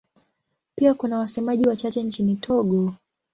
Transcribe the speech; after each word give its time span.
Pia 0.75 0.93
kuna 0.93 1.19
wasemaji 1.19 1.67
wachache 1.67 2.03
nchini 2.03 2.35
Togo. 2.35 2.93